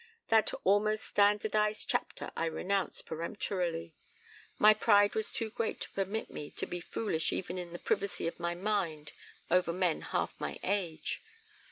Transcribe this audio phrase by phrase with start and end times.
[0.29, 3.93] "That almost standardized chapter I renounced peremptorily.
[4.57, 8.25] My pride was too great to permit me to be foolish even in the privacy
[8.27, 9.11] of my mind
[9.51, 11.21] over men half my age.